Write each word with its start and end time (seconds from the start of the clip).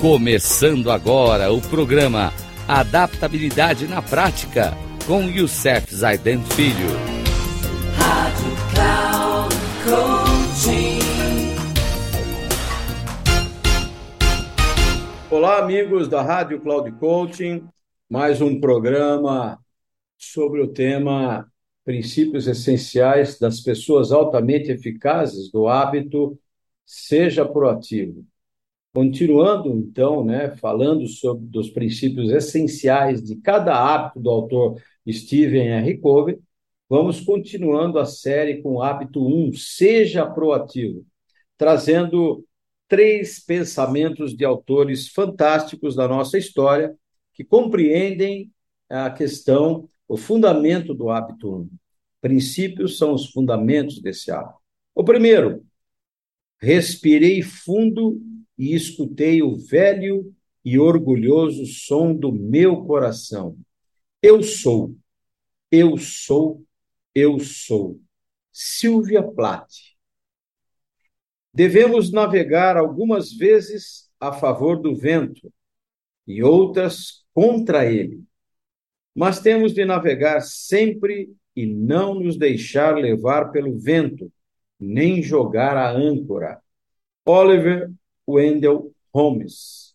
Começando 0.00 0.90
agora 0.90 1.52
o 1.52 1.60
programa 1.60 2.32
Adaptabilidade 2.66 3.86
na 3.86 4.00
Prática 4.00 4.72
com 5.06 5.24
Youssef 5.24 5.94
Zaiden 5.94 6.42
Filho. 6.42 6.88
Rádio 7.98 8.50
Cloud 8.72 9.54
Coaching. 9.84 11.00
Olá, 15.30 15.58
amigos 15.58 16.08
da 16.08 16.22
Rádio 16.22 16.62
Cloud 16.62 16.90
Coaching. 16.92 17.68
Mais 18.08 18.40
um 18.40 18.58
programa 18.58 19.58
sobre 20.16 20.62
o 20.62 20.68
tema 20.68 21.46
Princípios 21.84 22.48
Essenciais 22.48 23.38
das 23.38 23.60
Pessoas 23.60 24.12
Altamente 24.12 24.72
Eficazes 24.72 25.52
do 25.52 25.68
Hábito 25.68 26.38
Seja 26.86 27.44
Proativo. 27.44 28.29
Continuando, 28.92 29.78
então, 29.78 30.24
né, 30.24 30.56
falando 30.56 31.06
sobre 31.06 31.46
dos 31.46 31.70
princípios 31.70 32.30
essenciais 32.30 33.22
de 33.22 33.36
cada 33.36 33.72
hábito 33.72 34.18
do 34.18 34.28
autor 34.28 34.82
Stephen 35.08 35.68
R. 35.68 35.98
Covey, 35.98 36.38
vamos 36.88 37.20
continuando 37.20 38.00
a 38.00 38.04
série 38.04 38.60
com 38.60 38.74
o 38.74 38.82
hábito 38.82 39.24
1, 39.24 39.52
seja 39.52 40.26
proativo, 40.26 41.06
trazendo 41.56 42.44
três 42.88 43.38
pensamentos 43.38 44.36
de 44.36 44.44
autores 44.44 45.06
fantásticos 45.08 45.94
da 45.94 46.08
nossa 46.08 46.36
história 46.36 46.92
que 47.32 47.44
compreendem 47.44 48.50
a 48.88 49.08
questão, 49.08 49.88
o 50.08 50.16
fundamento 50.16 50.92
do 50.92 51.10
hábito 51.10 51.60
1. 51.60 51.70
Princípios 52.20 52.98
são 52.98 53.14
os 53.14 53.30
fundamentos 53.30 54.02
desse 54.02 54.32
hábito. 54.32 54.58
O 54.92 55.04
primeiro, 55.04 55.64
respirei 56.60 57.40
fundo 57.40 58.20
e 58.60 58.74
escutei 58.74 59.42
o 59.42 59.56
velho 59.56 60.34
e 60.62 60.78
orgulhoso 60.78 61.64
som 61.64 62.14
do 62.14 62.30
meu 62.30 62.84
coração. 62.84 63.58
Eu 64.22 64.42
sou, 64.42 64.94
eu 65.72 65.96
sou, 65.96 66.62
eu 67.14 67.40
sou. 67.40 67.98
Silvia 68.52 69.22
Plath. 69.22 69.72
Devemos 71.54 72.12
navegar 72.12 72.76
algumas 72.76 73.32
vezes 73.32 74.10
a 74.20 74.30
favor 74.30 74.78
do 74.78 74.94
vento 74.94 75.50
e 76.26 76.42
outras 76.42 77.24
contra 77.32 77.90
ele. 77.90 78.22
Mas 79.14 79.40
temos 79.40 79.72
de 79.72 79.86
navegar 79.86 80.42
sempre 80.42 81.32
e 81.56 81.64
não 81.64 82.12
nos 82.12 82.36
deixar 82.36 82.94
levar 82.94 83.52
pelo 83.52 83.78
vento, 83.78 84.30
nem 84.78 85.22
jogar 85.22 85.78
a 85.78 85.90
âncora. 85.90 86.60
Oliver 87.24 87.90
Wendell 88.32 88.94
Holmes. 89.12 89.94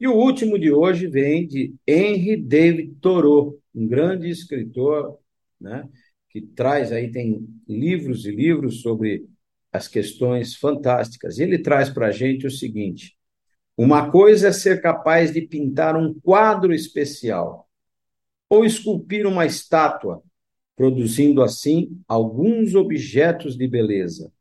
E 0.00 0.06
o 0.06 0.14
último 0.14 0.58
de 0.58 0.70
hoje 0.70 1.08
vem 1.08 1.46
de 1.46 1.74
Henry 1.86 2.36
David 2.36 2.94
Thoreau, 3.00 3.58
um 3.74 3.86
grande 3.86 4.30
escritor, 4.30 5.18
né, 5.60 5.88
que 6.30 6.40
traz 6.40 6.92
aí 6.92 7.10
tem 7.10 7.46
livros 7.66 8.24
e 8.24 8.30
livros 8.30 8.80
sobre 8.80 9.26
as 9.72 9.88
questões 9.88 10.54
fantásticas. 10.54 11.38
Ele 11.38 11.58
traz 11.58 11.90
para 11.90 12.08
a 12.08 12.10
gente 12.12 12.46
o 12.46 12.50
seguinte: 12.50 13.16
uma 13.76 14.10
coisa 14.10 14.48
é 14.48 14.52
ser 14.52 14.80
capaz 14.80 15.32
de 15.32 15.42
pintar 15.42 15.96
um 15.96 16.14
quadro 16.20 16.72
especial 16.72 17.68
ou 18.48 18.64
esculpir 18.64 19.26
uma 19.26 19.44
estátua, 19.44 20.22
produzindo 20.76 21.42
assim 21.42 22.00
alguns 22.06 22.74
objetos 22.74 23.56
de 23.56 23.66
beleza. 23.66 24.32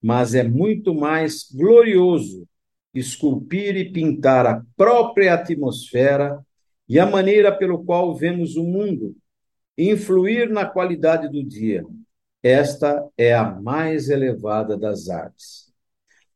Mas 0.00 0.34
é 0.34 0.42
muito 0.42 0.94
mais 0.94 1.50
glorioso 1.50 2.46
esculpir 2.94 3.76
e 3.76 3.90
pintar 3.90 4.46
a 4.46 4.62
própria 4.76 5.34
atmosfera 5.34 6.44
e 6.88 6.98
a 6.98 7.06
maneira 7.06 7.50
pelo 7.50 7.84
qual 7.84 8.14
vemos 8.14 8.56
o 8.56 8.64
mundo, 8.64 9.16
influir 9.76 10.50
na 10.50 10.66
qualidade 10.66 11.28
do 11.28 11.42
dia. 11.42 11.84
Esta 12.42 13.08
é 13.16 13.34
a 13.34 13.44
mais 13.44 14.08
elevada 14.08 14.76
das 14.76 15.08
artes. 15.08 15.72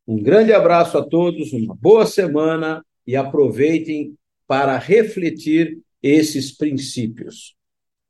Um 0.07 0.21
grande 0.21 0.53
abraço 0.53 0.97
a 0.97 1.05
todos, 1.05 1.51
uma 1.51 1.75
boa 1.75 2.05
semana 2.05 2.83
e 3.05 3.15
aproveitem 3.15 4.17
para 4.47 4.77
refletir 4.77 5.79
esses 6.01 6.55
princípios. 6.55 7.55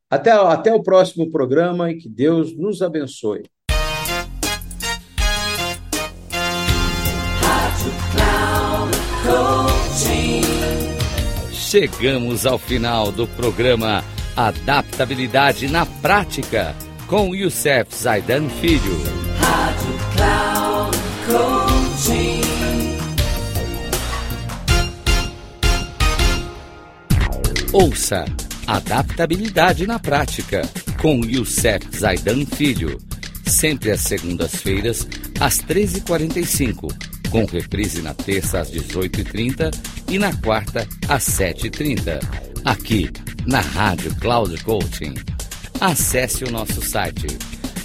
Até, 0.10 0.32
até 0.32 0.74
o 0.74 0.84
próximo 0.84 1.32
programa 1.32 1.92
e 1.92 1.98
que 1.98 2.08
Deus 2.08 2.56
nos 2.56 2.82
abençoe. 2.82 3.44
Chegamos 11.70 12.46
ao 12.46 12.58
final 12.58 13.12
do 13.12 13.28
programa 13.28 14.02
Adaptabilidade 14.38 15.68
na 15.68 15.86
Prática 15.86 16.74
com 17.08 17.36
Youssef 17.36 17.94
Zaidan 17.94 18.48
Filho. 18.48 19.04
Rádio 19.38 20.00
Cloud 20.16 20.98
Coaching. 21.28 22.42
Ouça 27.74 28.24
Adaptabilidade 28.66 29.86
na 29.86 30.00
Prática 30.00 30.62
com 31.02 31.20
Youssef 31.26 31.86
Zaidan 32.00 32.46
Filho. 32.46 32.98
Sempre 33.46 33.92
às 33.92 34.00
segundas-feiras, 34.00 35.06
às 35.38 35.58
13h45 35.58 37.07
com 37.30 37.46
reprise 37.46 38.02
na 38.02 38.14
terça 38.14 38.60
às 38.60 38.70
18h30 38.72 39.74
e 40.10 40.18
na 40.18 40.36
quarta 40.38 40.88
às 41.08 41.24
7h30, 41.26 42.20
aqui 42.64 43.10
na 43.46 43.62
Rádio 43.62 44.16
Cloud 44.16 44.58
Coaching. 44.64 45.14
Acesse 45.80 46.44
o 46.44 46.52
nosso 46.52 46.82
site 46.82 47.28